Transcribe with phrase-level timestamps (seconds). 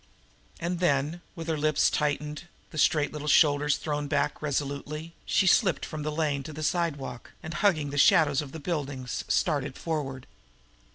[0.59, 5.85] And then, with her lips tightened, the straight little shoulders thrown resolutely back, she slipped
[5.85, 10.25] from the lane to the sidewalk, and, hugging the shadows of the buildings, started forward.